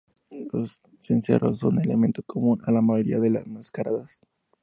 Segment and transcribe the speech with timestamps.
[0.51, 4.19] Los cencerros son elemento común a la mayoría de mascaradas.